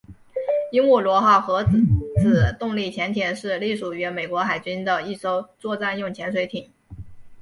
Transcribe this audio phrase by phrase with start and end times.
[0.71, 1.77] 鹦鹉螺号核子
[2.59, 6.71] 动力潜艇是隶属于美国海军的一艘作战用潜水艇。